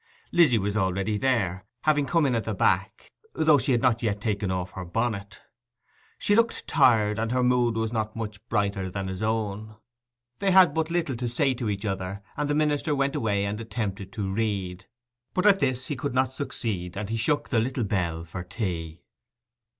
[0.31, 4.19] Lizzy was already there, having come in at the back, though she had not yet
[4.19, 5.43] taken off her bonnet.
[6.17, 9.75] She looked tired, and her mood was not much brighter than his own.
[10.39, 13.61] They had but little to say to each other; and the minister went away and
[13.61, 14.87] attempted to read;
[15.35, 19.03] but at this he could not succeed, and he shook the little bell for tea.